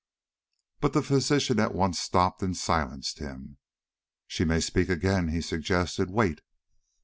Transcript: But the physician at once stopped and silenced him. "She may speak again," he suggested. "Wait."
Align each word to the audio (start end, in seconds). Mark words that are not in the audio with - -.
But 0.79 0.93
the 0.93 1.03
physician 1.03 1.59
at 1.59 1.75
once 1.75 1.99
stopped 1.99 2.41
and 2.41 2.57
silenced 2.57 3.19
him. 3.19 3.59
"She 4.25 4.43
may 4.43 4.59
speak 4.59 4.89
again," 4.89 5.27
he 5.27 5.41
suggested. 5.41 6.09
"Wait." 6.09 6.41